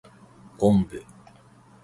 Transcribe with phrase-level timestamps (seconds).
[0.57, 0.97] 昆布